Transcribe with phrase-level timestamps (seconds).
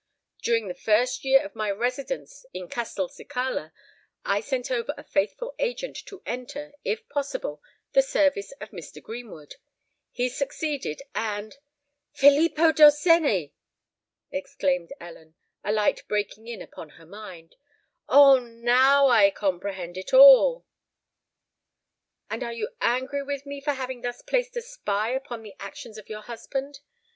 [0.41, 3.71] During the first year of my residence in Castelcicala
[4.25, 8.99] I sent over a faithful agent to enter, if possible, the service of Mr.
[8.99, 9.57] Greenwood.
[10.11, 11.57] He succeeded, and——"
[12.13, 13.53] "Filippo Dorsenni!"
[14.31, 17.55] exclaimed Ellen, a light breaking in upon her mind:
[18.09, 20.65] "Oh now I comprehend it all!"
[22.27, 25.99] "And are you angry with me for having thus placed a spy upon the actions
[25.99, 26.79] of your husband?"